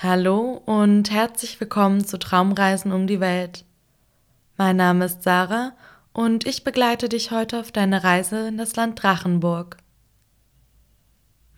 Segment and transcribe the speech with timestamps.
[0.00, 3.64] Hallo und herzlich willkommen zu Traumreisen um die Welt.
[4.56, 5.72] Mein Name ist Sarah
[6.12, 9.76] und ich begleite dich heute auf deine Reise in das Land Drachenburg.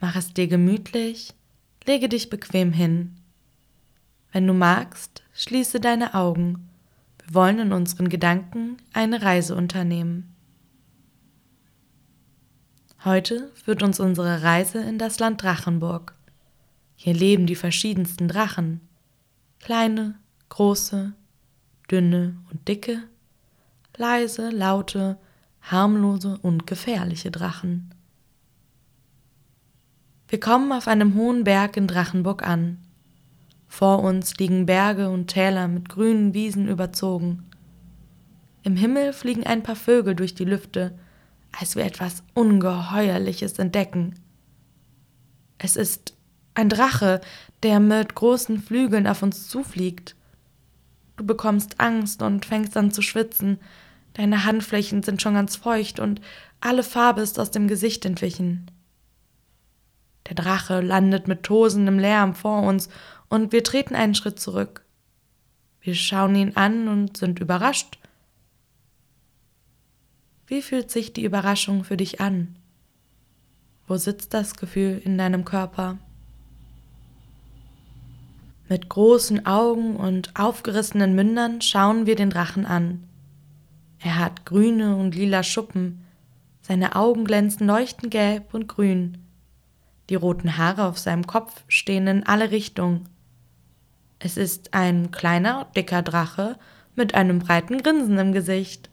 [0.01, 1.35] Mach es dir gemütlich,
[1.85, 3.15] lege dich bequem hin.
[4.33, 6.67] Wenn du magst, schließe deine Augen.
[7.23, 10.35] Wir wollen in unseren Gedanken eine Reise unternehmen.
[13.05, 16.15] Heute führt uns unsere Reise in das Land Drachenburg.
[17.03, 18.83] Hier leben die verschiedensten Drachen.
[19.59, 20.17] Kleine,
[20.51, 21.15] große,
[21.91, 23.03] dünne und dicke,
[23.97, 25.17] leise, laute,
[25.63, 27.95] harmlose und gefährliche Drachen.
[30.29, 32.77] Wir kommen auf einem hohen Berg in Drachenburg an.
[33.67, 37.47] Vor uns liegen Berge und Täler mit grünen Wiesen überzogen.
[38.63, 40.99] Im Himmel fliegen ein paar Vögel durch die Lüfte,
[41.59, 44.17] als wir etwas Ungeheuerliches entdecken.
[45.57, 46.20] Es ist
[46.61, 47.21] ein Drache,
[47.63, 50.15] der mit großen Flügeln auf uns zufliegt.
[51.17, 53.59] Du bekommst Angst und fängst an zu schwitzen.
[54.15, 56.21] Deine Handflächen sind schon ganz feucht und
[56.61, 58.71] alle Farbe ist aus dem Gesicht entwichen.
[60.29, 62.89] Der Drache landet mit tosendem Lärm vor uns
[63.29, 64.85] und wir treten einen Schritt zurück.
[65.81, 67.99] Wir schauen ihn an und sind überrascht.
[70.47, 72.57] Wie fühlt sich die Überraschung für dich an?
[73.87, 75.99] Wo sitzt das Gefühl in deinem Körper?
[78.71, 83.03] Mit großen Augen und aufgerissenen Mündern schauen wir den Drachen an.
[83.99, 86.07] Er hat grüne und lila Schuppen,
[86.63, 89.19] seine Augen glänzen leuchtend gelb und grün.
[90.09, 93.09] Die roten Haare auf seinem Kopf stehen in alle Richtungen.
[94.21, 96.57] Es ist ein kleiner, dicker Drache
[96.95, 98.89] mit einem breiten Grinsen im Gesicht.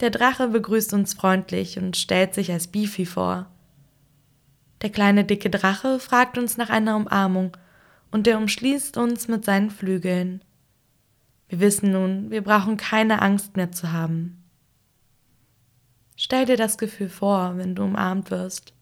[0.00, 3.46] Der Drache begrüßt uns freundlich und stellt sich als Beefy vor.
[4.82, 7.56] Der kleine dicke Drache fragt uns nach einer Umarmung
[8.10, 10.42] und der umschließt uns mit seinen Flügeln.
[11.48, 14.42] Wir wissen nun, wir brauchen keine Angst mehr zu haben.
[16.16, 18.72] Stell dir das Gefühl vor, wenn du umarmt wirst.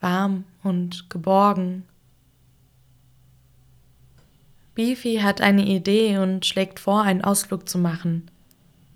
[0.00, 1.84] Warm und geborgen.
[4.74, 8.30] Beefy hat eine Idee und schlägt vor, einen Ausflug zu machen.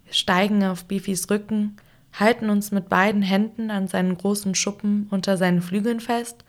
[0.04, 1.76] Wir steigen auf Beefys Rücken,
[2.12, 6.44] halten uns mit beiden Händen an seinen großen Schuppen unter seinen Flügeln fest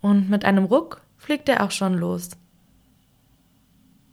[0.00, 2.30] und mit einem Ruck fliegt er auch schon los.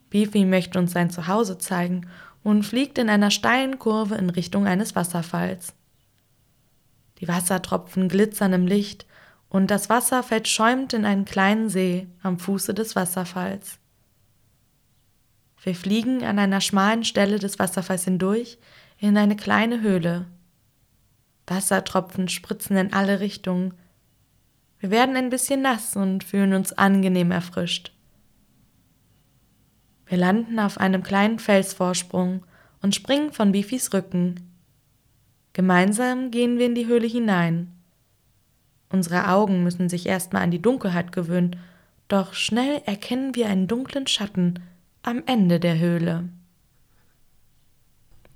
[0.09, 2.09] Beefy möchte uns sein Zuhause zeigen
[2.44, 5.74] und fliegt in einer steilen Kurve in Richtung eines Wasserfalls.
[7.22, 9.06] Die Wassertropfen glitzern im Licht
[9.48, 13.80] und das Wasser fällt schäumend in einen kleinen See am Fuße des Wasserfalls.
[15.64, 18.58] Wir fliegen an einer schmalen Stelle des Wasserfalls hindurch
[19.00, 20.26] in eine kleine Höhle.
[21.47, 23.74] Wassertropfen spritzen in alle Richtungen.
[24.85, 27.91] Wir werden ein bisschen nass und fühlen uns angenehm erfrischt.
[30.06, 32.44] Wir landen auf einem kleinen Felsvorsprung
[32.84, 34.47] und springen von Beefys Rücken.
[35.53, 37.72] Gemeinsam gehen wir in die Höhle hinein.
[38.90, 41.56] Unsere Augen müssen sich erstmal an die Dunkelheit gewöhnen,
[42.07, 44.59] doch schnell erkennen wir einen dunklen Schatten
[45.02, 46.29] am Ende der Höhle.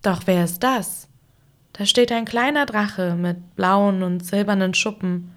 [0.01, 1.09] Doch wer ist das?
[1.73, 5.35] Da steht ein kleiner Drache mit blauen und silbernen Schuppen.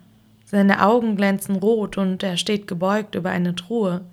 [0.53, 4.05] Seine Augen glänzen rot und er steht gebeugt über eine Truhe.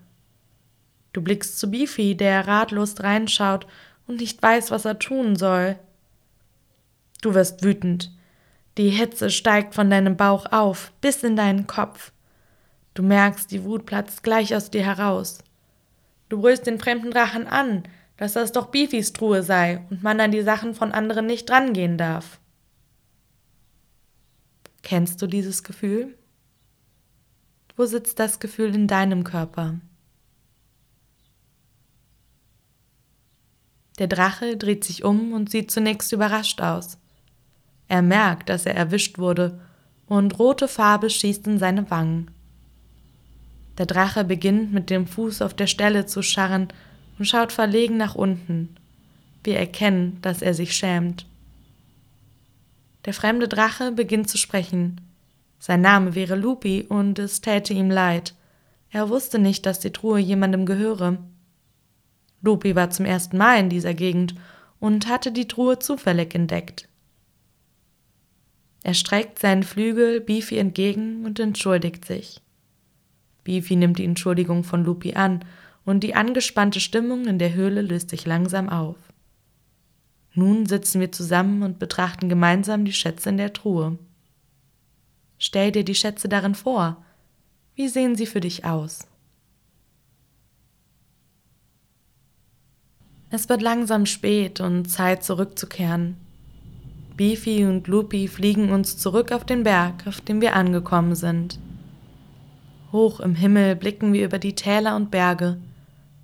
[1.12, 3.68] Du blickst zu Beefy, der ratlos reinschaut
[4.08, 5.78] und nicht weiß, was er tun soll.
[7.22, 8.14] Du wirst wütend.
[8.78, 12.14] Die Hitze steigt von deinem Bauch auf bis in deinen Kopf.
[12.94, 15.40] Du merkst, die Wut platzt gleich aus dir heraus.
[16.30, 17.84] Du brüllst den fremden Drachen an,
[18.16, 21.98] dass das doch Beefys Truhe sei und man an die Sachen von anderen nicht drangehen
[21.98, 22.40] darf.
[24.84, 26.16] Kennst du dieses Gefühl?
[27.80, 29.76] Wo sitzt das Gefühl in deinem Körper?
[34.00, 36.98] Der Drache dreht sich um und sieht zunächst überrascht aus.
[37.88, 39.62] Er merkt, dass er erwischt wurde,
[40.08, 42.30] und rote Farbe schießt in seine Wangen.
[43.78, 46.68] Der Drache beginnt mit dem Fuß auf der Stelle zu scharren
[47.18, 48.75] und schaut verlegen nach unten.
[49.46, 51.25] Wir erkennen, dass er sich schämt.
[53.06, 55.00] Der fremde Drache beginnt zu sprechen.
[55.60, 58.34] Sein Name wäre Lupi und es täte ihm leid.
[58.90, 61.18] Er wusste nicht, dass die Truhe jemandem gehöre.
[62.42, 64.36] Lupi war zum ersten Mal in dieser Gegend
[64.80, 66.88] und hatte die Truhe zufällig entdeckt.
[68.84, 72.42] Er streckt seinen Flügel Beefy entgegen und entschuldigt sich.
[73.44, 75.44] Beefy nimmt die Entschuldigung von Lupi an
[75.86, 78.96] und die angespannte Stimmung in der Höhle löst sich langsam auf.
[80.34, 83.98] Nun sitzen wir zusammen und betrachten gemeinsam die Schätze in der Truhe.
[85.39, 87.03] Stell dir die Schätze darin vor.
[87.74, 89.07] Wie sehen sie für dich aus?
[93.31, 96.18] Es wird langsam spät und Zeit zurückzukehren.
[97.15, 101.59] Beefy und Loopy fliegen uns zurück auf den Berg, auf dem wir angekommen sind.
[102.91, 105.57] Hoch im Himmel blicken wir über die Täler und Berge,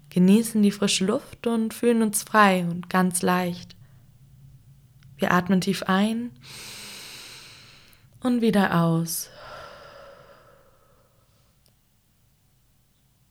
[0.10, 3.76] genießen die frische Luft und fühlen uns frei und ganz leicht.
[5.18, 6.32] Wir atmen tief ein
[8.26, 9.30] und wieder aus.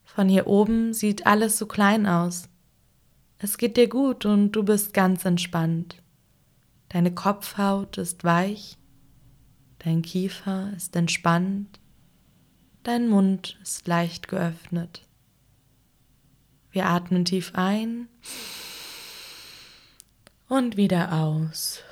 [0.05, 2.47] Von hier oben sieht alles so klein aus.
[3.37, 6.01] Es geht dir gut und du bist ganz entspannt.
[6.87, 8.77] Deine Kopfhaut ist weich,
[9.79, 11.81] dein Kiefer ist entspannt,
[12.83, 15.01] dein Mund ist leicht geöffnet.
[16.71, 18.07] Wir atmen tief ein
[20.47, 21.84] und wieder aus.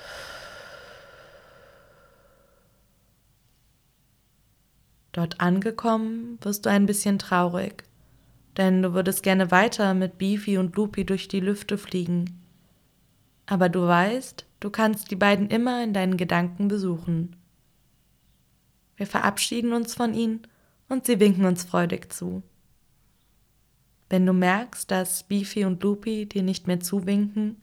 [5.14, 7.84] Dort angekommen wirst du ein bisschen traurig
[8.56, 12.40] denn du würdest gerne weiter mit Beefy und Loopy durch die Lüfte fliegen.
[13.46, 17.36] Aber du weißt, du kannst die beiden immer in deinen Gedanken besuchen.
[18.96, 20.46] Wir verabschieden uns von ihnen
[20.88, 22.42] und sie winken uns freudig zu.
[24.08, 27.56] Wenn du merkst, dass Beefy und Loopy dir nicht mehr zuwinken,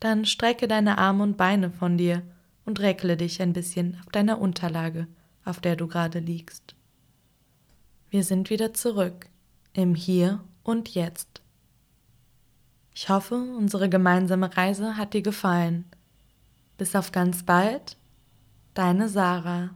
[0.00, 2.22] dann strecke deine Arme und Beine von dir
[2.64, 5.06] und reckle dich ein bisschen auf deiner Unterlage,
[5.48, 6.74] auf der du gerade liegst.
[8.10, 9.28] Wir sind wieder zurück
[9.72, 11.42] im Hier und Jetzt.
[12.94, 15.84] Ich hoffe, unsere gemeinsame Reise hat dir gefallen.
[16.76, 17.96] Bis auf ganz bald,
[18.74, 19.70] deine Sarah.